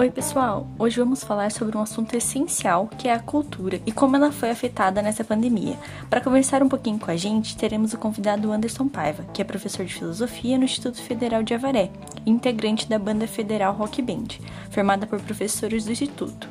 Oi, 0.00 0.12
pessoal! 0.12 0.68
Hoje 0.78 1.00
vamos 1.00 1.24
falar 1.24 1.50
sobre 1.50 1.76
um 1.76 1.82
assunto 1.82 2.14
essencial 2.14 2.86
que 2.86 3.08
é 3.08 3.12
a 3.12 3.18
cultura 3.18 3.80
e 3.84 3.90
como 3.90 4.14
ela 4.14 4.30
foi 4.30 4.48
afetada 4.48 5.02
nessa 5.02 5.24
pandemia. 5.24 5.76
Para 6.08 6.20
conversar 6.20 6.62
um 6.62 6.68
pouquinho 6.68 7.00
com 7.00 7.10
a 7.10 7.16
gente, 7.16 7.56
teremos 7.56 7.94
o 7.94 7.98
convidado 7.98 8.52
Anderson 8.52 8.86
Paiva, 8.86 9.24
que 9.34 9.42
é 9.42 9.44
professor 9.44 9.84
de 9.84 9.92
filosofia 9.92 10.56
no 10.56 10.62
Instituto 10.62 11.02
Federal 11.02 11.42
de 11.42 11.52
Avaré 11.52 11.90
integrante 12.24 12.88
da 12.88 12.96
banda 12.96 13.26
federal 13.26 13.74
Rock 13.74 14.00
Band, 14.00 14.38
formada 14.70 15.04
por 15.04 15.20
professores 15.20 15.84
do 15.84 15.90
Instituto. 15.90 16.48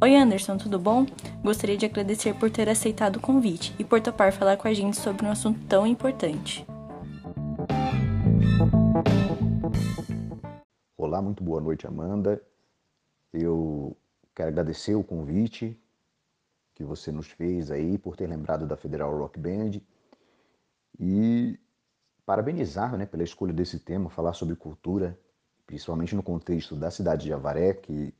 Oi, 0.00 0.14
Anderson, 0.14 0.56
tudo 0.56 0.78
bom? 0.78 1.04
Gostaria 1.42 1.76
de 1.76 1.86
agradecer 1.86 2.32
por 2.34 2.48
ter 2.48 2.68
aceitado 2.68 3.16
o 3.16 3.20
convite 3.20 3.74
e 3.76 3.82
por 3.82 4.00
topar 4.00 4.32
falar 4.32 4.56
com 4.56 4.68
a 4.68 4.72
gente 4.72 4.96
sobre 4.98 5.26
um 5.26 5.32
assunto 5.32 5.58
tão 5.66 5.84
importante. 5.84 6.64
Olá, 10.96 11.20
muito 11.20 11.42
boa 11.42 11.60
noite, 11.60 11.88
Amanda. 11.88 12.40
Eu 13.36 13.96
quero 14.32 14.50
agradecer 14.50 14.94
o 14.94 15.02
convite 15.02 15.76
que 16.72 16.84
você 16.84 17.10
nos 17.10 17.26
fez 17.26 17.68
aí 17.68 17.98
por 17.98 18.16
ter 18.16 18.28
lembrado 18.28 18.64
da 18.64 18.76
Federal 18.76 19.16
Rock 19.18 19.40
Band 19.40 19.80
e 21.00 21.58
parabenizar 22.24 22.96
né, 22.96 23.06
pela 23.06 23.24
escolha 23.24 23.52
desse 23.52 23.80
tema, 23.80 24.08
falar 24.08 24.34
sobre 24.34 24.54
cultura, 24.54 25.18
principalmente 25.66 26.14
no 26.14 26.22
contexto 26.22 26.76
da 26.76 26.92
cidade 26.92 27.24
de 27.24 27.32
Avaré, 27.32 27.74
que 27.74 28.14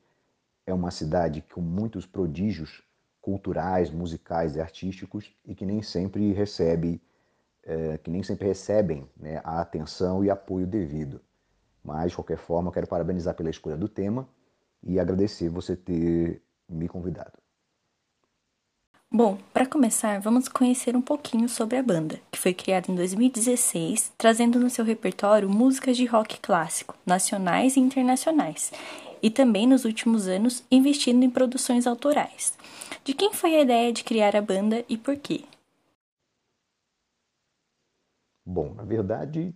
é 0.67 0.73
uma 0.73 0.91
cidade 0.91 1.41
com 1.41 1.61
muitos 1.61 2.05
prodígios 2.05 2.83
culturais, 3.21 3.89
musicais 3.89 4.57
e 4.57 4.61
artísticos 4.61 5.33
e 5.45 5.55
que 5.55 5.65
nem 5.65 5.81
sempre 5.81 6.33
recebe, 6.33 7.01
é, 7.63 7.97
que 7.99 8.11
nem 8.11 8.21
sempre 8.21 8.47
recebem 8.47 9.09
né, 9.15 9.39
a 9.45 9.61
atenção 9.61 10.25
e 10.25 10.29
apoio 10.29 10.67
devido. 10.67 11.21
Mas, 11.81 12.11
de 12.11 12.17
qualquer 12.17 12.37
forma, 12.37 12.69
quero 12.69 12.87
parabenizar 12.87 13.33
pela 13.33 13.49
escolha 13.49 13.77
do 13.77 13.87
tema 13.87 14.27
e 14.85 14.99
agradecer 14.99 15.49
você 15.49 15.75
ter 15.75 16.41
me 16.69 16.87
convidado. 16.87 17.33
Bom, 19.11 19.37
para 19.53 19.65
começar, 19.65 20.19
vamos 20.19 20.47
conhecer 20.47 20.95
um 20.95 21.01
pouquinho 21.01 21.47
sobre 21.47 21.77
a 21.77 21.83
banda, 21.83 22.19
que 22.31 22.37
foi 22.37 22.53
criada 22.53 22.91
em 22.91 22.95
2016, 22.95 24.11
trazendo 24.17 24.59
no 24.59 24.69
seu 24.69 24.83
repertório 24.83 25.49
músicas 25.49 25.95
de 25.95 26.05
rock 26.05 26.39
clássico, 26.39 26.97
nacionais 27.05 27.77
e 27.77 27.79
internacionais, 27.79 28.71
e 29.23 29.29
também 29.29 29.65
nos 29.65 29.85
últimos 29.85 30.27
anos 30.27 30.63
investindo 30.69 31.23
em 31.23 31.29
produções 31.29 31.87
autorais. 31.87 32.53
De 33.05 33.13
quem 33.13 33.33
foi 33.33 33.55
a 33.55 33.61
ideia 33.61 33.93
de 33.93 34.03
criar 34.03 34.35
a 34.35 34.41
banda 34.41 34.83
e 34.89 34.97
por 34.97 35.15
quê? 35.15 35.45
Bom, 38.45 38.73
na 38.73 38.83
verdade, 38.83 39.55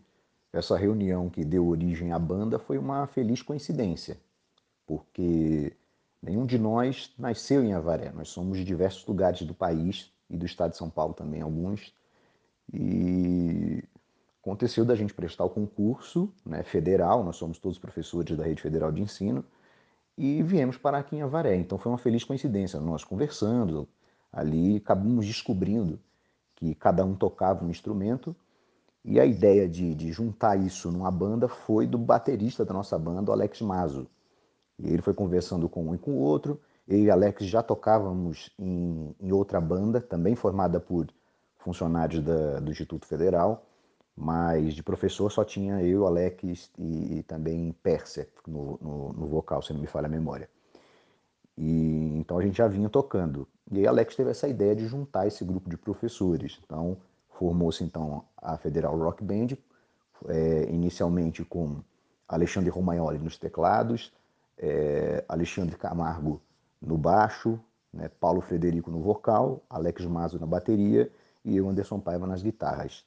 essa 0.53 0.77
reunião 0.77 1.29
que 1.29 1.43
deu 1.43 1.67
origem 1.67 2.13
à 2.13 2.19
banda 2.19 2.57
foi 2.57 2.77
uma 2.77 3.05
feliz 3.07 3.41
coincidência 3.41 4.17
porque 4.89 5.71
nenhum 6.19 6.47
de 6.47 6.57
nós 6.57 7.13
nasceu 7.15 7.63
em 7.63 7.73
Avaré. 7.73 8.11
Nós 8.11 8.29
somos 8.29 8.57
de 8.57 8.63
diversos 8.63 9.05
lugares 9.05 9.43
do 9.43 9.53
país 9.53 10.11
e 10.27 10.35
do 10.35 10.47
estado 10.47 10.71
de 10.71 10.77
São 10.77 10.89
Paulo 10.89 11.13
também, 11.13 11.43
alguns. 11.43 11.93
E 12.73 13.83
aconteceu 14.41 14.83
da 14.83 14.95
gente 14.95 15.13
prestar 15.13 15.43
o 15.43 15.49
concurso 15.49 16.33
né, 16.43 16.63
federal, 16.63 17.23
nós 17.23 17.35
somos 17.35 17.59
todos 17.59 17.77
professores 17.77 18.35
da 18.35 18.43
Rede 18.43 18.63
Federal 18.63 18.91
de 18.91 19.03
Ensino, 19.03 19.45
e 20.17 20.41
viemos 20.41 20.75
parar 20.75 20.99
aqui 20.99 21.15
em 21.15 21.21
Avaré. 21.21 21.55
Então 21.55 21.77
foi 21.77 21.91
uma 21.91 21.99
feliz 21.99 22.23
coincidência. 22.23 22.79
Nós 22.79 23.03
conversando 23.03 23.87
ali, 24.33 24.77
acabamos 24.77 25.27
descobrindo 25.27 25.99
que 26.55 26.73
cada 26.73 27.05
um 27.05 27.13
tocava 27.13 27.63
um 27.63 27.69
instrumento, 27.69 28.35
e 29.05 29.19
a 29.19 29.25
ideia 29.25 29.69
de, 29.69 29.93
de 29.93 30.11
juntar 30.11 30.57
isso 30.57 30.91
numa 30.91 31.11
banda 31.11 31.47
foi 31.47 31.85
do 31.85 31.99
baterista 31.99 32.65
da 32.65 32.73
nossa 32.73 32.97
banda, 32.97 33.29
o 33.29 33.33
Alex 33.33 33.61
Mazo 33.61 34.07
e 34.79 34.93
ele 34.93 35.01
foi 35.01 35.13
conversando 35.13 35.67
com 35.67 35.89
um 35.89 35.95
e 35.95 35.97
com 35.97 36.11
o 36.11 36.19
outro. 36.19 36.59
Eu 36.87 36.97
e 36.97 37.11
Alex 37.11 37.45
já 37.45 37.61
tocávamos 37.61 38.49
em, 38.57 39.15
em 39.19 39.31
outra 39.31 39.61
banda, 39.61 40.01
também 40.01 40.35
formada 40.35 40.79
por 40.79 41.07
funcionários 41.59 42.23
da, 42.23 42.59
do 42.59 42.71
Instituto 42.71 43.05
Federal, 43.05 43.65
mas 44.15 44.73
de 44.73 44.81
professor 44.81 45.31
só 45.31 45.43
tinha 45.43 45.83
eu, 45.83 46.07
Alex 46.07 46.71
e, 46.77 47.19
e 47.19 47.23
também 47.23 47.75
Pérsia 47.83 48.27
no, 48.47 48.79
no, 48.81 49.13
no, 49.13 49.27
vocal, 49.27 49.61
se 49.61 49.71
não 49.73 49.79
me 49.79 49.87
falha 49.87 50.07
a 50.07 50.09
memória. 50.09 50.49
E, 51.57 52.17
então 52.17 52.39
a 52.39 52.41
gente 52.41 52.57
já 52.57 52.67
vinha 52.67 52.89
tocando. 52.89 53.47
E 53.71 53.79
aí 53.79 53.87
Alex 53.87 54.15
teve 54.15 54.31
essa 54.31 54.47
ideia 54.47 54.75
de 54.75 54.87
juntar 54.87 55.27
esse 55.27 55.43
grupo 55.43 55.69
de 55.69 55.77
professores. 55.77 56.59
Então 56.65 56.97
formou-se 57.29 57.83
então 57.83 58.23
a 58.37 58.57
Federal 58.57 58.97
Rock 58.97 59.23
Band, 59.23 59.57
é, 60.27 60.63
inicialmente 60.69 61.43
com 61.45 61.77
Alexandre 62.27 62.69
Romagnoli 62.69 63.17
nos 63.19 63.37
teclados, 63.37 64.11
é, 64.59 65.23
Alexandre 65.27 65.77
Camargo 65.77 66.41
no 66.81 66.97
baixo, 66.97 67.59
né, 67.93 68.09
Paulo 68.19 68.41
Frederico 68.41 68.91
no 68.91 68.99
vocal, 68.99 69.63
Alex 69.69 70.05
Mazo 70.05 70.39
na 70.39 70.45
bateria 70.45 71.09
e 71.43 71.57
Anderson 71.57 71.99
Paiva, 71.99 72.27
nas 72.27 72.43
guitarras. 72.43 73.05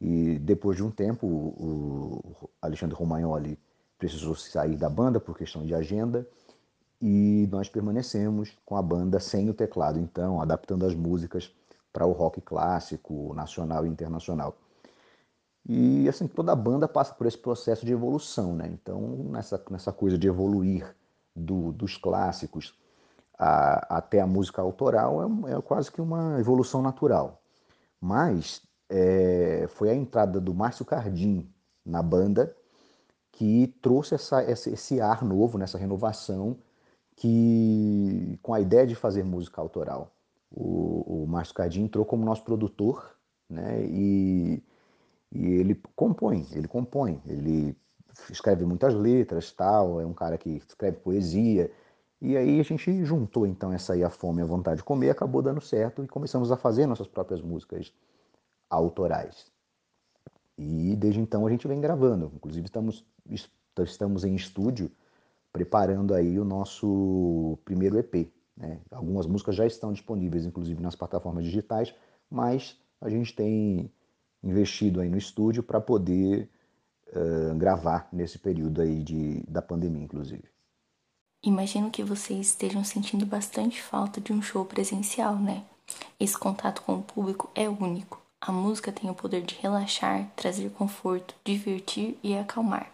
E 0.00 0.38
depois 0.38 0.76
de 0.76 0.84
um 0.84 0.90
tempo, 0.90 1.26
o 1.26 2.50
Alexandre 2.60 2.94
Romagnoli 2.94 3.58
precisou 3.98 4.34
sair 4.34 4.76
da 4.76 4.88
banda 4.88 5.18
por 5.18 5.36
questão 5.36 5.64
de 5.64 5.74
agenda 5.74 6.26
e 7.00 7.48
nós 7.50 7.68
permanecemos 7.68 8.56
com 8.64 8.76
a 8.76 8.82
banda 8.82 9.18
sem 9.20 9.48
o 9.50 9.54
teclado, 9.54 9.98
então 9.98 10.40
adaptando 10.40 10.86
as 10.86 10.94
músicas 10.94 11.52
para 11.92 12.06
o 12.06 12.12
rock 12.12 12.40
clássico, 12.40 13.32
nacional 13.34 13.86
e 13.86 13.88
internacional. 13.88 14.56
E 15.68 16.08
assim, 16.08 16.28
toda 16.28 16.54
banda 16.54 16.86
passa 16.86 17.12
por 17.12 17.26
esse 17.26 17.38
processo 17.38 17.84
de 17.84 17.92
evolução, 17.92 18.54
né? 18.54 18.68
Então, 18.68 19.00
nessa, 19.30 19.62
nessa 19.68 19.92
coisa 19.92 20.16
de 20.16 20.28
evoluir 20.28 20.94
do, 21.34 21.72
dos 21.72 21.96
clássicos 21.96 22.74
a, 23.38 23.98
até 23.98 24.20
a 24.20 24.26
música 24.26 24.62
autoral 24.62 25.22
é, 25.22 25.52
é, 25.52 25.60
quase 25.62 25.90
que 25.90 26.00
uma 26.00 26.38
evolução 26.38 26.80
natural. 26.82 27.42
Mas 28.00 28.62
é, 28.88 29.66
foi 29.68 29.90
a 29.90 29.94
entrada 29.94 30.40
do 30.40 30.54
Márcio 30.54 30.84
Cardim 30.84 31.48
na 31.84 32.00
banda 32.02 32.54
que 33.32 33.66
trouxe 33.82 34.14
essa, 34.14 34.42
esse, 34.50 34.70
esse 34.70 35.00
ar 35.00 35.24
novo, 35.24 35.58
nessa 35.58 35.76
renovação, 35.76 36.56
que 37.16 38.38
com 38.42 38.54
a 38.54 38.60
ideia 38.60 38.86
de 38.86 38.94
fazer 38.94 39.24
música 39.24 39.60
autoral. 39.60 40.12
O, 40.50 41.24
o 41.24 41.26
Márcio 41.26 41.54
Cardim 41.54 41.82
entrou 41.82 42.04
como 42.04 42.24
nosso 42.24 42.44
produtor, 42.44 43.16
né? 43.50 43.84
E 43.84 44.62
e 45.32 45.46
ele 45.46 45.80
compõe, 45.94 46.46
ele 46.52 46.68
compõe, 46.68 47.20
ele 47.26 47.76
escreve 48.30 48.64
muitas 48.64 48.94
letras, 48.94 49.52
tal, 49.52 50.00
é 50.00 50.06
um 50.06 50.14
cara 50.14 50.38
que 50.38 50.50
escreve 50.68 50.98
poesia. 50.98 51.70
E 52.20 52.36
aí 52.36 52.58
a 52.58 52.62
gente 52.62 53.04
juntou 53.04 53.46
então 53.46 53.72
essa 53.72 53.92
aí 53.92 54.02
a 54.02 54.10
fome 54.10 54.40
e 54.40 54.42
a 54.42 54.46
vontade 54.46 54.78
de 54.78 54.84
comer, 54.84 55.10
acabou 55.10 55.42
dando 55.42 55.60
certo 55.60 56.02
e 56.02 56.08
começamos 56.08 56.50
a 56.50 56.56
fazer 56.56 56.86
nossas 56.86 57.06
próprias 57.06 57.42
músicas 57.42 57.92
autorais. 58.70 59.46
E 60.56 60.96
desde 60.96 61.20
então 61.20 61.46
a 61.46 61.50
gente 61.50 61.68
vem 61.68 61.80
gravando, 61.80 62.32
inclusive 62.34 62.66
estamos 62.66 63.04
estamos 63.84 64.24
em 64.24 64.34
estúdio 64.34 64.90
preparando 65.52 66.14
aí 66.14 66.38
o 66.38 66.44
nosso 66.44 67.58
primeiro 67.64 67.98
EP. 67.98 68.30
Né? 68.56 68.80
Algumas 68.90 69.26
músicas 69.26 69.54
já 69.54 69.66
estão 69.66 69.92
disponíveis, 69.92 70.46
inclusive 70.46 70.80
nas 70.82 70.94
plataformas 70.94 71.44
digitais, 71.44 71.94
mas 72.30 72.78
a 73.00 73.08
gente 73.08 73.34
tem 73.34 73.90
investido 74.46 75.00
aí 75.00 75.08
no 75.08 75.18
estúdio 75.18 75.62
para 75.62 75.80
poder 75.80 76.48
uh, 77.08 77.54
gravar 77.56 78.08
nesse 78.12 78.38
período 78.38 78.80
aí 78.80 79.02
de, 79.02 79.42
da 79.48 79.60
pandemia, 79.60 80.04
inclusive. 80.04 80.44
Imagino 81.42 81.90
que 81.90 82.02
vocês 82.02 82.48
estejam 82.48 82.82
sentindo 82.82 83.26
bastante 83.26 83.80
falta 83.80 84.20
de 84.20 84.32
um 84.32 84.40
show 84.42 84.64
presencial, 84.64 85.36
né? 85.36 85.64
Esse 86.18 86.36
contato 86.36 86.82
com 86.82 86.96
o 86.96 87.02
público 87.02 87.50
é 87.54 87.68
único. 87.68 88.20
A 88.40 88.50
música 88.50 88.92
tem 88.92 89.08
o 89.08 89.14
poder 89.14 89.42
de 89.42 89.54
relaxar, 89.56 90.28
trazer 90.34 90.70
conforto, 90.70 91.34
divertir 91.44 92.18
e 92.22 92.36
acalmar. 92.36 92.90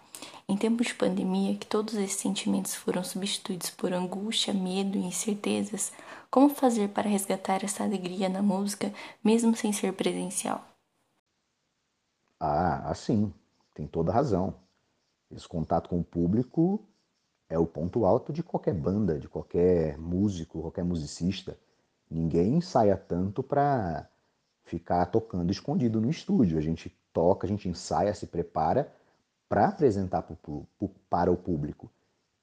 Em 0.49 0.56
tempos 0.56 0.88
de 0.88 0.94
pandemia, 0.94 1.56
que 1.56 1.67
todos 1.67 1.94
esses 1.94 2.21
sentimentos 2.21 2.75
foram 2.75 3.03
substituídos 3.03 3.71
por 3.71 3.93
angústia, 3.93 4.53
medo 4.53 4.99
e 4.99 5.06
incertezas, 5.06 5.93
como 6.31 6.49
fazer 6.49 6.88
para 6.88 7.09
resgatar 7.09 7.65
essa 7.65 7.82
alegria 7.82 8.29
na 8.29 8.43
música, 8.43 8.93
mesmo 9.25 9.56
sem 9.56 9.73
ser 9.73 9.93
presencial? 9.94 10.72
Ah, 12.44 12.91
assim, 12.91 13.33
tem 13.73 13.87
toda 13.87 14.11
razão. 14.11 14.56
Esse 15.31 15.47
contato 15.47 15.89
com 15.89 16.00
o 16.00 16.05
público 16.05 16.85
é 17.49 17.56
o 17.56 17.65
ponto 17.65 18.05
alto 18.05 18.33
de 18.33 18.43
qualquer 18.43 18.75
banda, 18.75 19.17
de 19.17 19.29
qualquer 19.29 19.97
músico, 19.97 20.61
qualquer 20.61 20.83
musicista. 20.85 21.56
Ninguém 22.11 22.56
ensaia 22.56 22.97
tanto 22.97 23.44
para 23.44 24.09
ficar 24.65 25.06
tocando 25.06 25.53
escondido 25.53 26.00
no 26.00 26.11
estúdio. 26.11 26.59
A 26.59 26.61
gente 26.61 26.93
toca, 27.12 27.47
a 27.47 27.49
gente 27.49 27.69
ensaia, 27.69 28.12
se 28.12 28.27
prepara 28.27 28.93
para 29.49 29.69
apresentar 29.69 30.23
pro, 30.23 30.67
pro, 30.77 30.89
para 31.09 31.31
o 31.31 31.37
público. 31.37 31.89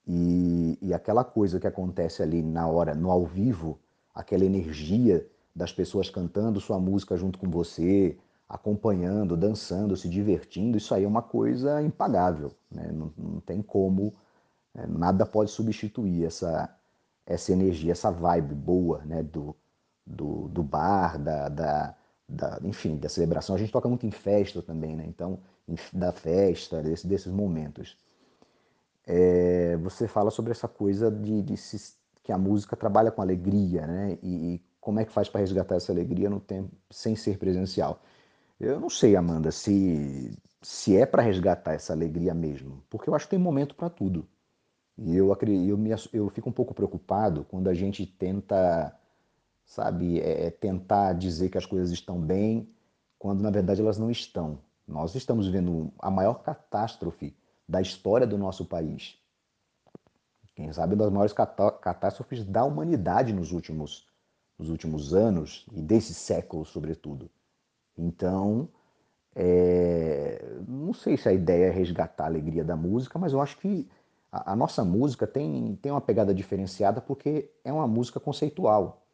E, 0.07 0.77
e 0.81 0.93
aquela 0.93 1.25
coisa 1.25 1.59
que 1.59 1.67
acontece 1.67 2.23
ali 2.23 2.41
na 2.41 2.65
hora, 2.67 2.95
no 2.95 3.11
ao 3.11 3.25
vivo, 3.25 3.77
aquela 4.15 4.45
energia 4.45 5.29
das 5.53 5.73
pessoas 5.73 6.09
cantando 6.09 6.61
sua 6.61 6.79
música 6.79 7.17
junto 7.17 7.37
com 7.37 7.49
você, 7.49 8.17
acompanhando, 8.49 9.37
dançando, 9.37 9.95
se 9.95 10.09
divertindo, 10.09 10.77
isso 10.77 10.93
aí 10.95 11.03
é 11.05 11.07
uma 11.07 11.21
coisa 11.21 11.81
impagável. 11.83 12.51
Né? 12.71 12.91
Não, 12.91 13.13
não 13.17 13.39
tem 13.41 13.61
como 13.61 14.13
É, 14.75 14.87
nada 14.87 15.25
pode 15.25 15.51
substituir 15.51 16.25
essa, 16.25 16.69
essa 17.25 17.51
energia, 17.51 17.91
essa 17.91 18.11
vibe 18.11 18.55
boa 18.55 19.03
né, 19.05 19.23
do, 19.23 19.55
do, 20.05 20.47
do 20.49 20.63
bar, 20.63 21.17
da, 21.19 21.49
da, 21.49 21.95
da, 22.27 22.59
enfim, 22.63 22.97
da 22.97 23.09
celebração. 23.09 23.55
A 23.55 23.59
gente 23.59 23.71
toca 23.71 23.89
muito 23.89 24.05
em 24.05 24.11
festa 24.11 24.61
também, 24.61 24.95
né? 24.95 25.05
Então, 25.07 25.39
em, 25.67 25.75
da 25.93 26.11
festa, 26.11 26.81
desse, 26.83 27.07
desses 27.07 27.31
momentos. 27.31 27.97
É, 29.05 29.75
você 29.77 30.07
fala 30.07 30.29
sobre 30.31 30.51
essa 30.51 30.67
coisa 30.67 31.09
de, 31.11 31.41
de 31.41 31.57
se, 31.57 31.95
que 32.23 32.31
a 32.31 32.37
música 32.37 32.75
trabalha 32.75 33.11
com 33.11 33.21
alegria, 33.21 33.87
né? 33.87 34.17
E, 34.21 34.55
e 34.55 34.61
como 34.79 34.99
é 34.99 35.05
que 35.05 35.11
faz 35.11 35.27
para 35.29 35.41
resgatar 35.41 35.75
essa 35.75 35.91
alegria 35.91 36.29
no 36.29 36.39
tempo 36.39 36.71
sem 36.91 37.15
ser 37.15 37.37
presencial? 37.37 38.01
Eu 38.59 38.79
não 38.79 38.89
sei, 38.89 39.15
Amanda, 39.15 39.51
se 39.51 40.31
se 40.61 40.97
é 40.97 41.05
para 41.05 41.21
resgatar 41.21 41.73
essa 41.73 41.93
alegria 41.93 42.33
mesmo, 42.33 42.83
porque 42.89 43.09
eu 43.09 43.15
acho 43.15 43.25
que 43.25 43.31
tem 43.31 43.39
momento 43.39 43.75
para 43.75 43.89
tudo. 43.89 44.27
E 44.97 45.15
eu, 45.15 45.33
eu, 45.67 45.77
me, 45.77 45.91
eu 46.11 46.29
fico 46.29 46.49
um 46.49 46.53
pouco 46.53 46.73
preocupado 46.73 47.45
quando 47.45 47.69
a 47.69 47.73
gente 47.73 48.05
tenta, 48.05 48.93
sabe, 49.65 50.19
é, 50.19 50.47
é, 50.47 50.51
tentar 50.51 51.13
dizer 51.13 51.49
que 51.49 51.57
as 51.57 51.65
coisas 51.65 51.91
estão 51.91 52.19
bem, 52.19 52.69
quando 53.17 53.41
na 53.41 53.49
verdade 53.49 53.81
elas 53.81 53.97
não 53.97 54.11
estão. 54.11 54.59
Nós 54.85 55.15
estamos 55.15 55.45
vivendo 55.47 55.93
a 55.99 56.11
maior 56.11 56.35
catástrofe 56.43 57.33
da 57.67 57.81
história 57.81 58.27
do 58.27 58.37
nosso 58.37 58.65
país. 58.65 59.17
Quem 60.55 60.73
sabe 60.73 60.97
das 60.97 61.09
maiores 61.09 61.31
catástrofes 61.31 62.43
da 62.43 62.65
humanidade 62.65 63.31
nos 63.31 63.53
últimos, 63.53 64.05
nos 64.57 64.69
últimos 64.69 65.13
anos 65.13 65.65
e 65.71 65.81
desse 65.81 66.13
século, 66.13 66.65
sobretudo. 66.65 67.29
Então, 67.99 68.69
é, 69.35 70.57
não 70.67 70.93
sei 70.93 71.17
se 71.17 71.27
a 71.27 71.33
ideia 71.33 71.65
é 71.65 71.69
resgatar 71.69 72.23
a 72.23 72.27
alegria 72.27 72.63
da 72.63 72.75
música, 72.75 73.19
mas 73.19 73.33
eu 73.33 73.41
acho 73.41 73.57
que 73.57 73.87
a, 74.31 74.53
a, 74.53 74.55
nossa 74.55 74.83
música 74.83 75.27
tem, 75.27 75.77
tem 75.81 75.91
uma 75.91 76.01
pegada 76.01 76.33
diferenciada 76.33 77.01
porque 77.01 77.51
é 77.63 77.71
uma 77.71 77.87
música 77.87 78.19
conceitual. 78.19 79.05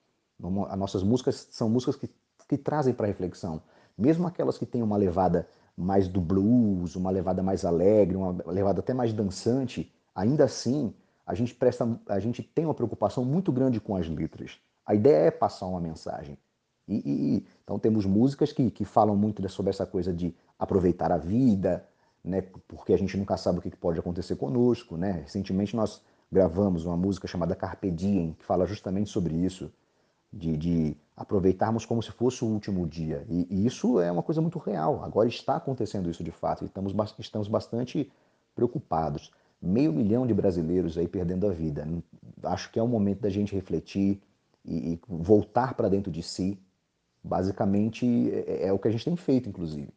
As 0.70 0.78
nossas 0.78 1.04
músicas 1.04 1.48
são 1.52 1.70
músicas 1.70 1.96
que, 1.96 2.10
que 2.48 2.58
trazem 2.58 2.94
para 2.94 3.08
reflexão. 3.08 3.62
Mesmo 3.98 4.28
aquelas 4.28 4.58
que 4.58 4.66
têm 4.66 4.84
uma 4.84 4.98
levada 4.98 5.48
mais 5.78 6.08
do 6.08 6.22
blues, 6.22 6.96
uma 6.96 7.10
levada 7.10 7.42
mais 7.42 7.66
alegre, 7.66 8.16
uma 8.16 8.36
levada 8.46 8.82
até 8.82 8.94
mais 8.94 9.14
dançante, 9.14 9.92
ainda 10.14 10.44
assim 10.46 10.94
a 11.26 11.34
gente 11.34 11.56
presta, 11.56 12.00
a 12.08 12.20
gente 12.20 12.44
tem 12.44 12.66
uma 12.66 12.74
preocupação 12.74 13.26
muito 13.26 13.52
grande 13.52 13.80
com 13.80 13.96
as 13.96 14.08
letras. 14.08 14.60
A 14.86 14.94
ideia 14.94 15.28
é 15.28 15.32
passar 15.32 15.66
uma 15.66 15.82
mensagem. 15.82 16.38
E, 16.88 16.96
e, 17.06 17.46
então 17.64 17.80
temos 17.80 18.06
músicas 18.06 18.52
que, 18.52 18.70
que 18.70 18.86
falam 18.86 19.16
muito 19.16 19.48
sobre 19.50 19.72
essa 19.72 19.86
coisa 19.86 20.14
de 20.14 20.36
aproveitar 20.58 21.12
a 21.12 21.18
vida, 21.18 21.86
né, 22.24 22.42
porque 22.68 22.94
a 22.94 22.98
gente 22.98 23.18
nunca 23.18 23.38
sabe 23.38 23.60
o 23.60 23.62
que 23.62 23.76
pode 23.76 24.00
acontecer 24.00 24.36
conosco. 24.36 24.98
Né? 24.98 25.12
Recentemente 25.24 25.76
nós 25.76 26.02
gravamos 26.32 26.86
uma 26.86 26.98
música 26.98 27.28
chamada 27.28 27.56
Carpe 27.56 27.92
Diem, 27.92 28.34
que 28.34 28.46
fala 28.46 28.66
justamente 28.66 29.10
sobre 29.10 29.36
isso, 29.36 29.72
de, 30.32 30.58
de 30.58 30.98
aproveitarmos 31.16 31.86
como 31.86 32.04
se 32.04 32.12
fosse 32.12 32.44
o 32.44 32.48
último 32.48 32.86
dia. 32.88 33.26
E, 33.30 33.48
e, 33.50 33.66
isso 33.66 34.00
é 34.00 34.12
uma 34.12 34.24
coisa 34.24 34.42
muito 34.42 34.60
real. 34.60 35.04
Agora 35.04 35.28
está 35.28 35.56
acontecendo 35.56 36.10
isso 36.10 36.24
de 36.24 36.32
fato 36.32 36.64
e 36.64 36.68
estamos, 36.68 36.94
estamos 37.20 37.48
bastante 37.48 38.12
preocupados. 38.54 39.32
Meio 39.62 39.94
milhão 39.94 40.28
de 40.28 40.34
brasileiros 40.34 40.98
aí 40.98 41.08
perdendo 41.08 41.48
a 41.48 41.52
vida. 41.52 41.88
Acho 42.44 42.72
que 42.72 42.78
é 42.78 42.84
o 42.84 42.88
momento 42.88 43.22
da 43.22 43.30
gente 43.30 43.56
refletir 43.56 44.22
e, 44.64 44.94
e 44.94 45.00
voltar 45.08 45.74
para 45.74 45.88
dentro 45.88 46.12
de 46.12 46.22
si 46.22 46.60
Basicamente 47.26 48.06
é, 48.32 48.68
é, 48.68 48.74
o 48.74 48.78
que 48.78 48.88
a 48.88 48.92
gente 48.92 49.04
tem 49.04 49.16
feito, 49.16 49.50
inclusive. 49.50 49.90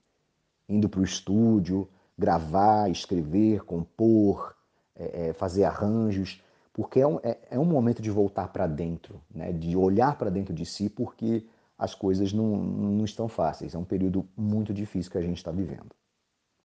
Indo 0.66 0.88
para 0.88 1.00
o 1.00 1.04
estúdio, 1.04 1.86
gravar, 2.16 2.90
escrever, 2.90 3.64
compor, 3.64 4.56
é, 4.96 5.28
é, 5.28 5.32
fazer 5.34 5.64
arranjos, 5.64 6.42
porque 6.72 7.00
é 7.00 7.06
um, 7.06 7.20
é, 7.22 7.36
é 7.50 7.58
um 7.58 7.66
momento 7.66 8.00
de 8.00 8.10
voltar 8.10 8.48
para 8.48 8.66
dentro, 8.66 9.20
né? 9.30 9.52
de 9.52 9.76
olhar 9.76 10.16
para 10.16 10.30
dentro 10.30 10.54
de 10.54 10.64
si, 10.64 10.88
porque 10.88 11.44
as 11.78 11.94
coisas 11.94 12.32
não, 12.32 12.56
não 12.56 13.04
estão 13.04 13.28
fáceis. 13.28 13.74
É 13.74 13.78
um 13.78 13.84
período 13.84 14.26
muito 14.34 14.72
difícil 14.72 15.12
que 15.12 15.18
a 15.18 15.22
gente 15.22 15.36
está 15.36 15.50
vivendo. 15.50 15.90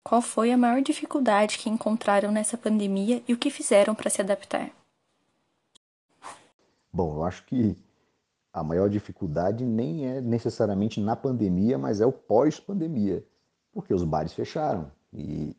Qual 0.05 0.21
foi 0.21 0.53
a 0.53 0.59
maior 0.59 0.83
dificuldade 0.83 1.59
que 1.59 1.71
encontraram 1.71 2.31
nessa 2.31 2.59
pandemia 2.59 3.23
e 3.27 3.33
o 3.33 3.39
que 3.39 3.51
fizeram 3.51 3.95
para 3.95 4.11
se 4.11 4.21
adaptar? 4.21 4.71
Bom, 6.93 7.17
eu 7.17 7.25
acho 7.25 7.45
que 7.47 7.77
a 8.53 8.65
maior 8.65 8.89
dificuldade 8.89 9.65
nem 9.65 10.07
é 10.07 10.21
necessariamente 10.21 11.01
na 11.01 11.15
pandemia, 11.15 11.79
mas 11.79 12.01
é 12.01 12.07
o 12.07 12.13
pós-pandemia, 12.13 13.25
porque 13.73 13.95
os 13.95 14.05
bares 14.05 14.33
fecharam 14.33 14.91
e 15.13 15.57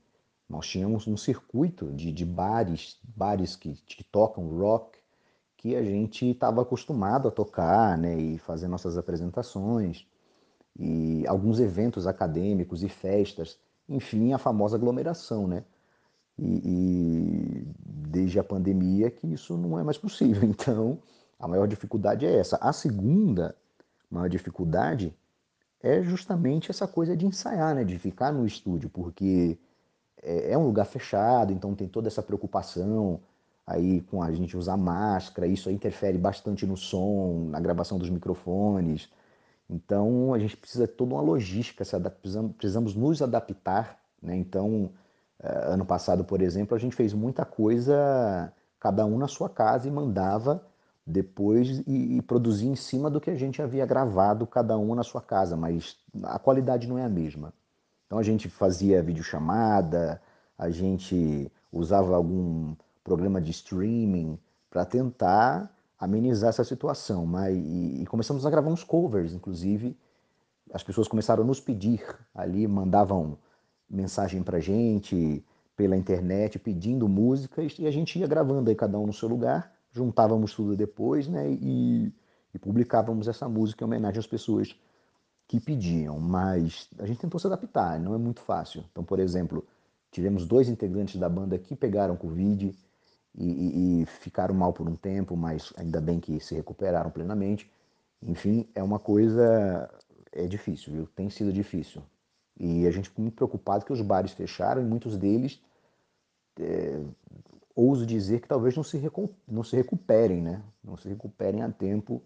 nós 0.49 0.67
tínhamos 0.67 1.07
um 1.07 1.15
circuito 1.15 1.91
de, 1.93 2.11
de 2.11 2.25
bares, 2.25 2.99
bares 3.15 3.55
que, 3.55 3.73
que 3.85 4.03
tocam 4.03 4.47
rock, 4.57 4.99
que 5.55 5.75
a 5.75 5.83
gente 5.83 6.29
estava 6.29 6.61
acostumado 6.61 7.27
a 7.27 7.31
tocar, 7.31 7.97
né, 7.97 8.17
e 8.17 8.37
fazer 8.37 8.67
nossas 8.67 8.97
apresentações, 8.97 10.05
e 10.77 11.25
alguns 11.27 11.59
eventos 11.59 12.07
acadêmicos 12.07 12.83
e 12.83 12.89
festas, 12.89 13.57
enfim, 13.87 14.33
a 14.33 14.37
famosa 14.37 14.75
aglomeração, 14.75 15.47
né? 15.47 15.63
E, 16.37 16.61
e 16.65 17.67
desde 17.85 18.39
a 18.39 18.43
pandemia 18.43 19.11
que 19.11 19.27
isso 19.27 19.57
não 19.57 19.77
é 19.77 19.83
mais 19.83 19.97
possível. 19.97 20.41
Então, 20.49 20.99
a 21.41 21.47
maior 21.47 21.67
dificuldade 21.67 22.25
é 22.25 22.37
essa. 22.37 22.57
A 22.61 22.71
segunda 22.71 23.55
maior 24.09 24.29
dificuldade 24.29 25.13
é 25.81 26.03
justamente 26.03 26.69
essa 26.69 26.87
coisa 26.87 27.17
de 27.17 27.25
ensaiar, 27.25 27.73
né? 27.73 27.83
de 27.83 27.97
ficar 27.97 28.31
no 28.31 28.45
estúdio, 28.45 28.89
porque 28.89 29.57
é, 30.21 30.51
é 30.51 30.57
um 30.57 30.65
lugar 30.65 30.85
fechado, 30.85 31.51
então 31.51 31.73
tem 31.73 31.87
toda 31.87 32.07
essa 32.07 32.21
preocupação 32.21 33.19
aí 33.65 34.01
com 34.01 34.21
a 34.21 34.31
gente 34.31 34.55
usar 34.55 34.77
máscara, 34.77 35.47
isso 35.47 35.71
interfere 35.71 36.17
bastante 36.17 36.65
no 36.65 36.77
som, 36.77 37.47
na 37.49 37.59
gravação 37.59 37.97
dos 37.97 38.09
microfones. 38.09 39.09
Então 39.67 40.35
a 40.35 40.39
gente 40.39 40.55
precisa 40.55 40.85
de 40.85 40.93
toda 40.93 41.15
uma 41.15 41.21
logística, 41.21 41.83
precisamos, 42.11 42.55
precisamos 42.55 42.95
nos 42.95 43.19
adaptar. 43.19 43.99
Né? 44.21 44.35
Então, 44.35 44.91
eh, 45.39 45.73
ano 45.73 45.85
passado, 45.85 46.23
por 46.23 46.39
exemplo, 46.41 46.75
a 46.75 46.79
gente 46.79 46.95
fez 46.95 47.13
muita 47.13 47.45
coisa, 47.45 48.53
cada 48.79 49.05
um 49.05 49.17
na 49.17 49.27
sua 49.27 49.49
casa 49.49 49.87
e 49.87 49.91
mandava 49.91 50.63
depois 51.05 51.83
e, 51.87 52.17
e, 52.17 52.21
produzir 52.21 52.67
em 52.67 52.75
cima 52.75 53.09
do 53.09 53.19
que 53.19 53.29
a 53.29 53.35
gente 53.35 53.61
havia 53.61 53.85
gravado, 53.85 54.45
cada 54.45 54.77
um 54.77 54.93
na 54.93 55.03
sua 55.03 55.21
casa, 55.21 55.57
mas 55.57 55.97
a 56.23 56.37
qualidade 56.37 56.87
não 56.87 56.97
é 56.97 57.03
a 57.03 57.09
mesma. 57.09 57.53
Então 58.05 58.19
a 58.19 58.23
gente 58.23 58.49
fazia 58.49 59.01
videochamada, 59.01 60.21
a 60.57 60.69
gente 60.69 61.51
usava 61.71 62.15
algum 62.15 62.75
programa 63.03 63.41
de 63.41 63.51
streaming 63.51 64.37
para 64.69 64.85
tentar 64.85 65.75
amenizar 65.99 66.49
essa 66.49 66.63
situação. 66.63 67.25
Mas, 67.25 67.55
e, 67.55 68.01
e, 68.01 68.05
começamos 68.05 68.45
a 68.45 68.49
gravar 68.49 68.69
uns 68.69 68.83
covers, 68.83 69.33
inclusive. 69.33 69.97
As 70.73 70.83
pessoas 70.83 71.07
começaram 71.07 71.43
a 71.43 71.45
nos 71.45 71.59
pedir 71.59 72.03
ali, 72.33 72.67
mandavam 72.67 73.37
mensagem 73.89 74.41
para 74.41 74.59
gente 74.59 75.43
pela 75.75 75.97
internet 75.97 76.59
pedindo 76.59 77.09
músicas 77.09 77.75
e 77.79 77.87
a 77.87 77.91
gente 77.91 78.17
ia 78.19 78.27
gravando 78.27 78.69
aí 78.69 78.75
cada 78.75 78.97
um 78.97 79.07
no 79.07 79.13
seu 79.13 79.27
lugar 79.27 79.73
juntávamos 79.91 80.53
tudo 80.53 80.75
depois 80.75 81.27
né, 81.27 81.51
e, 81.51 82.13
e 82.53 82.59
publicávamos 82.59 83.27
essa 83.27 83.47
música 83.47 83.83
em 83.83 83.87
homenagem 83.87 84.19
às 84.19 84.27
pessoas 84.27 84.75
que 85.47 85.59
pediam, 85.59 86.19
mas 86.19 86.89
a 86.97 87.05
gente 87.05 87.19
tentou 87.19 87.39
se 87.39 87.45
adaptar, 87.47 87.99
não 87.99 88.13
é 88.13 88.17
muito 88.17 88.39
fácil. 88.41 88.85
Então, 88.91 89.03
por 89.03 89.19
exemplo, 89.19 89.67
tivemos 90.09 90.45
dois 90.45 90.69
integrantes 90.69 91.17
da 91.19 91.27
banda 91.27 91.57
que 91.57 91.75
pegaram 91.75 92.15
Covid 92.15 92.73
e, 93.35 93.45
e, 93.45 94.01
e, 94.01 94.05
ficaram 94.05 94.55
mal 94.55 94.71
por 94.71 94.87
um 94.87 94.95
tempo, 94.95 95.35
mas 95.35 95.73
ainda 95.75 95.99
bem 95.99 96.19
que 96.19 96.39
se 96.39 96.55
recuperaram 96.55 97.09
plenamente. 97.09 97.69
Enfim, 98.21 98.67
é 98.73 98.81
uma 98.81 98.99
coisa. 98.99 99.89
É 100.31 100.47
difícil, 100.47 100.93
viu? 100.93 101.07
Tem 101.07 101.29
sido 101.29 101.51
difícil. 101.51 102.01
E 102.57 102.87
a 102.87 102.91
gente 102.91 103.09
ficou 103.09 103.23
muito 103.23 103.35
preocupado 103.35 103.83
que 103.83 103.91
os 103.91 104.01
bares 104.01 104.31
fecharam 104.31 104.81
e 104.81 104.85
muitos 104.85 105.17
deles 105.17 105.61
é, 106.59 107.03
ouso 107.75 108.05
dizer 108.05 108.41
que 108.41 108.47
talvez 108.47 108.75
não 108.75 108.83
se, 108.83 109.01
não 109.47 109.63
se 109.63 109.75
recuperem, 109.75 110.41
né? 110.41 110.61
Não 110.83 110.97
se 110.97 111.07
recuperem 111.07 111.61
a 111.61 111.69
tempo 111.69 112.21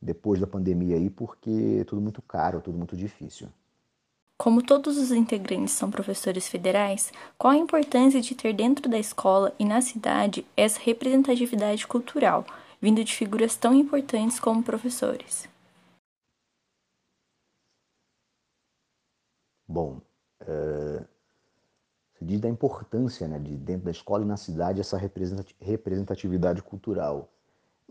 depois 0.00 0.40
da 0.40 0.46
pandemia 0.46 0.96
aí, 0.96 1.10
porque 1.10 1.78
é 1.80 1.84
tudo 1.84 2.00
muito 2.00 2.22
caro, 2.22 2.60
tudo 2.60 2.78
muito 2.78 2.96
difícil. 2.96 3.48
Como 4.38 4.62
todos 4.62 4.96
os 4.96 5.12
integrantes 5.12 5.74
são 5.74 5.90
professores 5.90 6.48
federais, 6.48 7.12
qual 7.36 7.52
a 7.52 7.58
importância 7.58 8.22
de 8.22 8.34
ter 8.34 8.54
dentro 8.54 8.88
da 8.88 8.98
escola 8.98 9.54
e 9.58 9.66
na 9.66 9.82
cidade 9.82 10.46
essa 10.56 10.80
representatividade 10.80 11.86
cultural, 11.86 12.46
vindo 12.80 13.04
de 13.04 13.14
figuras 13.14 13.54
tão 13.54 13.74
importantes 13.74 14.40
como 14.40 14.62
professores? 14.62 15.46
Bom, 19.68 20.00
uh, 20.40 21.06
se 22.20 22.24
diz 22.26 22.38
da 22.38 22.50
importância 22.50 23.26
né, 23.26 23.38
de 23.38 23.56
dentro 23.56 23.86
da 23.86 23.90
escola 23.90 24.22
e 24.22 24.26
na 24.26 24.36
cidade 24.36 24.78
essa 24.78 24.98
representatividade 25.58 26.62
cultural. 26.62 27.32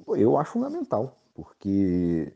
Eu 0.07 0.38
acho 0.38 0.51
fundamental, 0.51 1.17
porque 1.33 2.31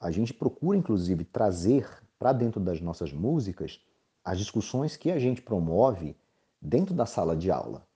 a 0.00 0.10
gente 0.10 0.34
procura, 0.34 0.76
inclusive, 0.76 1.24
trazer 1.24 1.88
para 2.18 2.32
dentro 2.32 2.60
das 2.60 2.80
nossas 2.80 3.12
músicas 3.12 3.80
as 4.24 4.36
discussões 4.36 4.96
que 4.96 5.12
a 5.12 5.18
gente 5.18 5.40
promove 5.40 6.16
dentro 6.60 6.92
da 6.92 7.06
sala 7.06 7.36
de 7.36 7.52
aula. 7.52 7.86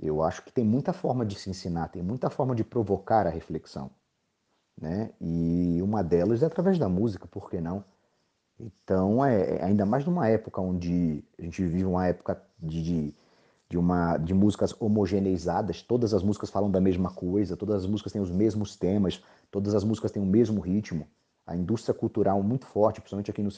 Eu 0.00 0.22
acho 0.22 0.42
que 0.42 0.52
tem 0.52 0.64
muita 0.64 0.94
forma 0.94 1.26
de 1.26 1.38
se 1.38 1.50
ensinar, 1.50 1.88
tem 1.88 2.02
muita 2.02 2.30
forma 2.30 2.54
de 2.54 2.64
provocar 2.64 3.26
a 3.26 3.30
reflexão. 3.30 3.90
Né? 4.80 5.10
E 5.20 5.78
uma 5.82 6.02
delas 6.02 6.42
é 6.42 6.46
através 6.46 6.78
da 6.78 6.88
música, 6.88 7.28
por 7.28 7.50
que 7.50 7.60
não? 7.60 7.84
Então, 8.58 9.24
é, 9.24 9.56
é 9.56 9.64
ainda 9.64 9.84
mais 9.84 10.04
numa 10.04 10.28
época 10.28 10.60
onde 10.60 11.24
a 11.38 11.42
gente 11.42 11.62
vive 11.62 11.84
uma 11.84 12.06
época 12.06 12.40
de, 12.58 12.82
de, 12.82 13.14
de, 13.68 13.78
uma, 13.78 14.16
de 14.16 14.32
músicas 14.32 14.74
homogeneizadas, 14.80 15.82
todas 15.82 16.14
as 16.14 16.22
músicas 16.22 16.50
falam 16.50 16.70
da 16.70 16.80
mesma 16.80 17.10
coisa, 17.12 17.56
todas 17.56 17.82
as 17.82 17.86
músicas 17.86 18.12
têm 18.12 18.22
os 18.22 18.30
mesmos 18.30 18.76
temas, 18.76 19.22
todas 19.50 19.74
as 19.74 19.84
músicas 19.84 20.12
têm 20.12 20.22
o 20.22 20.26
mesmo 20.26 20.60
ritmo. 20.60 21.08
A 21.46 21.56
indústria 21.56 21.94
cultural 21.94 22.42
muito 22.42 22.66
forte, 22.66 23.00
principalmente 23.00 23.30
aqui 23.30 23.42
no. 23.42 23.50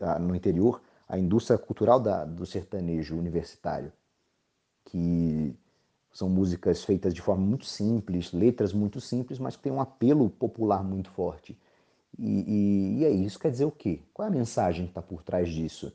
Ah, 0.00 0.18
no 0.18 0.34
interior, 0.34 0.80
a 1.08 1.18
indústria 1.18 1.58
cultural 1.58 2.00
da, 2.00 2.24
do 2.24 2.46
sertanejo 2.46 3.16
universitário, 3.16 3.92
que 4.86 5.54
são 6.12 6.28
músicas 6.28 6.84
feitas 6.84 7.12
de 7.12 7.20
forma 7.20 7.44
muito 7.44 7.66
simples, 7.66 8.32
letras 8.32 8.72
muito 8.72 9.00
simples, 9.00 9.38
mas 9.38 9.56
que 9.56 9.62
tem 9.62 9.72
um 9.72 9.80
apelo 9.80 10.30
popular 10.30 10.82
muito 10.82 11.10
forte. 11.10 11.58
E, 12.18 12.24
e, 12.28 12.98
e 12.98 13.04
é 13.04 13.10
isso 13.10 13.38
quer 13.38 13.50
dizer 13.50 13.64
o 13.64 13.70
quê? 13.70 14.00
Qual 14.12 14.26
é 14.26 14.30
a 14.30 14.34
mensagem 14.34 14.86
que 14.86 14.90
está 14.90 15.02
por 15.02 15.22
trás 15.22 15.48
disso? 15.48 15.92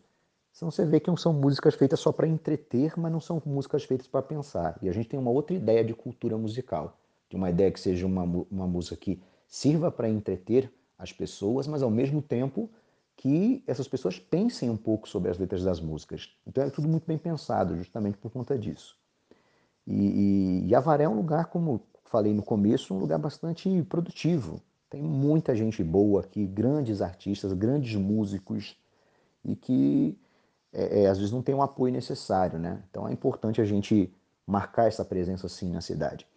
Então 0.55 0.69
você 0.69 0.85
vê 0.85 0.99
que 0.99 1.07
não 1.07 1.15
são 1.15 1.31
músicas 1.31 1.75
feitas 1.75 1.99
só 1.99 2.11
para 2.11 2.27
entreter, 2.27 2.99
mas 2.99 3.11
não 3.11 3.21
são 3.21 3.41
músicas 3.45 3.85
feitas 3.85 4.07
para 4.07 4.21
pensar. 4.21 4.77
E 4.81 4.89
a 4.89 4.91
gente 4.91 5.07
tem 5.07 5.19
uma 5.19 5.31
outra 5.31 5.55
ideia 5.55 5.83
de 5.83 5.93
cultura 5.93 6.37
musical, 6.37 6.97
de 7.29 7.37
uma 7.37 7.49
ideia 7.49 7.71
que 7.71 7.79
seja 7.79 8.05
uma, 8.05 8.23
uma 8.51 8.67
música 8.67 8.97
que 8.97 9.21
sirva 9.47 9.89
para 9.89 10.09
entreter 10.09 10.69
as 10.97 11.13
pessoas, 11.13 11.65
mas 11.65 11.81
ao 11.81 11.89
mesmo 11.89 12.21
tempo 12.21 12.69
que 13.15 13.63
essas 13.67 13.87
pessoas 13.87 14.19
pensem 14.19 14.69
um 14.69 14.77
pouco 14.77 15.07
sobre 15.07 15.31
as 15.31 15.37
letras 15.37 15.63
das 15.63 15.79
músicas. 15.79 16.29
Então 16.45 16.63
é 16.63 16.69
tudo 16.69 16.87
muito 16.87 17.05
bem 17.05 17.17
pensado, 17.17 17.77
justamente 17.77 18.17
por 18.17 18.31
conta 18.31 18.57
disso. 18.57 18.97
E, 19.87 19.93
e, 19.93 20.67
e 20.67 20.75
Avaré 20.75 21.05
é 21.05 21.09
um 21.09 21.15
lugar, 21.15 21.45
como 21.45 21.81
falei 22.05 22.33
no 22.33 22.43
começo, 22.43 22.93
um 22.93 22.99
lugar 22.99 23.19
bastante 23.19 23.81
produtivo. 23.83 24.61
Tem 24.89 25.01
muita 25.01 25.55
gente 25.55 25.83
boa 25.83 26.21
aqui, 26.21 26.47
grandes 26.47 27.01
artistas, 27.01 27.53
grandes 27.53 27.95
músicos, 27.95 28.75
e 29.45 29.55
que 29.55 30.17
é, 30.73 31.03
é, 31.03 31.07
às 31.07 31.17
vezes 31.17 31.31
não 31.31 31.41
tem 31.41 31.55
o 31.55 31.61
apoio 31.61 31.93
necessário, 31.93 32.59
né? 32.59 32.81
Então 32.89 33.07
é 33.07 33.13
importante 33.13 33.61
a 33.61 33.65
gente 33.65 34.11
marcar 34.45 34.87
essa 34.87 35.05
presença 35.05 35.47
assim 35.47 35.71
na 35.71 35.81
cidade. 35.81 36.27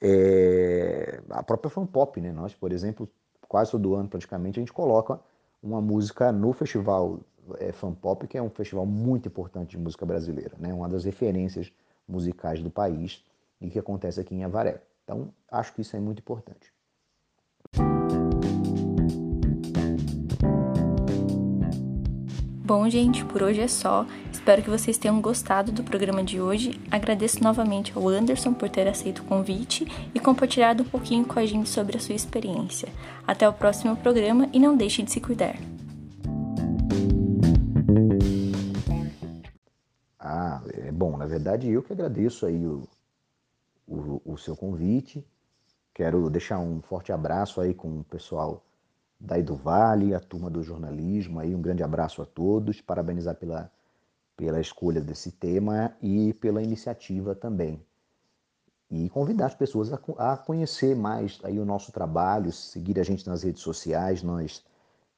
É, 0.00 1.20
a 1.30 1.42
própria 1.42 1.70
fan 1.70 1.86
pop, 1.86 2.20
né? 2.20 2.32
Nós, 2.32 2.54
por 2.54 2.72
exemplo, 2.72 3.08
quase 3.48 3.72
todo 3.72 3.94
ano 3.94 4.08
praticamente 4.08 4.58
a 4.58 4.62
gente 4.62 4.72
coloca 4.72 5.20
uma 5.62 5.80
música 5.80 6.30
no 6.30 6.52
festival 6.52 7.20
é, 7.58 7.72
fan 7.72 7.92
pop, 7.94 8.26
que 8.26 8.38
é 8.38 8.42
um 8.42 8.50
festival 8.50 8.86
muito 8.86 9.28
importante 9.28 9.70
de 9.70 9.78
música 9.78 10.04
brasileira, 10.06 10.56
né? 10.58 10.72
Uma 10.72 10.88
das 10.88 11.04
referências 11.04 11.72
musicais 12.08 12.62
do 12.62 12.70
país 12.70 13.24
e 13.60 13.70
que 13.70 13.78
acontece 13.78 14.20
aqui 14.20 14.34
em 14.34 14.44
Avaré. 14.44 14.80
Então, 15.04 15.32
acho 15.50 15.72
que 15.72 15.80
isso 15.80 15.96
é 15.96 16.00
muito 16.00 16.20
importante. 16.20 16.75
Bom, 22.64 22.88
gente, 22.90 23.24
por 23.24 23.42
hoje 23.42 23.60
é 23.60 23.68
só. 23.68 24.06
Espero 24.32 24.62
que 24.62 24.70
vocês 24.70 24.98
tenham 24.98 25.20
gostado 25.20 25.70
do 25.70 25.84
programa 25.84 26.22
de 26.22 26.40
hoje. 26.40 26.80
Agradeço 26.90 27.42
novamente 27.42 27.92
ao 27.94 28.08
Anderson 28.08 28.52
por 28.52 28.68
ter 28.68 28.88
aceito 28.88 29.20
o 29.20 29.24
convite 29.24 29.86
e 30.14 30.18
compartilhado 30.18 30.82
um 30.82 30.86
pouquinho 30.86 31.24
com 31.24 31.38
a 31.38 31.46
gente 31.46 31.68
sobre 31.68 31.96
a 31.96 32.00
sua 32.00 32.14
experiência. 32.14 32.88
Até 33.26 33.48
o 33.48 33.52
próximo 33.52 33.96
programa 33.96 34.48
e 34.52 34.58
não 34.58 34.76
deixe 34.76 35.02
de 35.02 35.10
se 35.12 35.20
cuidar. 35.20 35.56
Bom, 40.96 41.14
na 41.18 41.26
verdade 41.26 41.68
eu 41.68 41.82
que 41.82 41.92
agradeço 41.92 42.46
aí 42.46 42.66
o, 42.66 42.88
o, 43.86 44.22
o 44.24 44.38
seu 44.38 44.56
convite. 44.56 45.22
Quero 45.96 46.28
deixar 46.28 46.58
um 46.58 46.82
forte 46.82 47.10
abraço 47.10 47.58
aí 47.58 47.72
com 47.72 48.00
o 48.00 48.04
pessoal 48.04 48.62
daí 49.18 49.42
do 49.42 49.56
Vale, 49.56 50.14
a 50.14 50.20
turma 50.20 50.50
do 50.50 50.62
jornalismo 50.62 51.40
aí, 51.40 51.54
um 51.54 51.62
grande 51.62 51.82
abraço 51.82 52.20
a 52.20 52.26
todos, 52.26 52.82
parabenizar 52.82 53.34
pela, 53.36 53.72
pela 54.36 54.60
escolha 54.60 55.00
desse 55.00 55.32
tema 55.32 55.96
e 56.02 56.34
pela 56.34 56.62
iniciativa 56.62 57.34
também. 57.34 57.82
E 58.90 59.08
convidar 59.08 59.46
as 59.46 59.54
pessoas 59.54 59.90
a, 59.90 59.98
a 60.18 60.36
conhecer 60.36 60.94
mais 60.94 61.40
aí 61.42 61.58
o 61.58 61.64
nosso 61.64 61.90
trabalho, 61.90 62.52
seguir 62.52 63.00
a 63.00 63.02
gente 63.02 63.26
nas 63.26 63.42
redes 63.42 63.62
sociais, 63.62 64.22
nós 64.22 64.62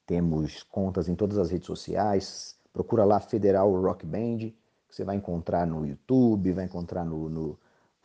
temos 0.06 0.62
contas 0.62 1.08
em 1.08 1.16
todas 1.16 1.38
as 1.38 1.50
redes 1.50 1.66
sociais, 1.66 2.56
procura 2.72 3.04
lá 3.04 3.18
Federal 3.18 3.68
Rock 3.82 4.06
Band, 4.06 4.52
que 4.88 4.94
você 4.94 5.02
vai 5.02 5.16
encontrar 5.16 5.66
no 5.66 5.84
YouTube, 5.84 6.52
vai 6.52 6.66
encontrar 6.66 7.04
no, 7.04 7.28
no 7.28 7.58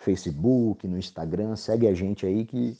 Facebook, 0.04 0.88
no 0.88 0.98
Instagram. 0.98 1.56
Segue 1.56 1.88
a 1.88 1.94
gente 1.94 2.26
aí 2.26 2.46
que, 2.46 2.78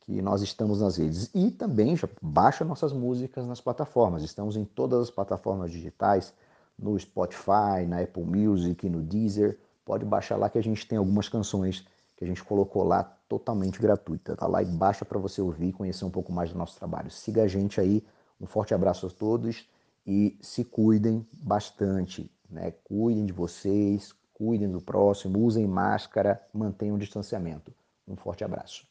que 0.00 0.20
nós 0.20 0.42
estamos 0.42 0.80
nas 0.80 0.96
redes. 0.96 1.30
E 1.34 1.50
também 1.50 1.96
já 1.96 2.08
baixa 2.20 2.64
nossas 2.64 2.92
músicas 2.92 3.46
nas 3.46 3.60
plataformas. 3.60 4.22
Estamos 4.22 4.56
em 4.56 4.64
todas 4.64 5.00
as 5.00 5.10
plataformas 5.10 5.70
digitais, 5.70 6.34
no 6.78 6.98
Spotify, 6.98 7.86
na 7.86 8.00
Apple 8.00 8.24
Music, 8.24 8.88
no 8.88 9.02
Deezer. 9.02 9.58
Pode 9.84 10.04
baixar 10.04 10.36
lá 10.36 10.50
que 10.50 10.58
a 10.58 10.62
gente 10.62 10.86
tem 10.86 10.98
algumas 10.98 11.28
canções 11.28 11.86
que 12.16 12.24
a 12.24 12.26
gente 12.26 12.42
colocou 12.42 12.84
lá 12.84 13.04
totalmente 13.28 13.80
gratuita. 13.80 14.36
Tá 14.36 14.46
lá 14.46 14.62
e 14.62 14.66
baixa 14.66 15.04
para 15.04 15.18
você 15.18 15.40
ouvir 15.40 15.68
e 15.68 15.72
conhecer 15.72 16.04
um 16.04 16.10
pouco 16.10 16.32
mais 16.32 16.50
do 16.52 16.58
nosso 16.58 16.76
trabalho. 16.78 17.10
Siga 17.10 17.44
a 17.44 17.48
gente 17.48 17.80
aí. 17.80 18.04
Um 18.40 18.46
forte 18.46 18.74
abraço 18.74 19.06
a 19.06 19.10
todos 19.10 19.68
e 20.06 20.36
se 20.40 20.64
cuidem 20.64 21.26
bastante. 21.32 22.30
Né? 22.50 22.72
Cuidem 22.84 23.24
de 23.24 23.32
vocês, 23.32 24.12
cuidem 24.34 24.70
do 24.70 24.80
próximo, 24.80 25.38
usem 25.40 25.66
máscara, 25.66 26.40
mantenham 26.52 26.96
o 26.96 26.98
distanciamento. 26.98 27.72
Um 28.06 28.16
forte 28.16 28.44
abraço. 28.44 28.86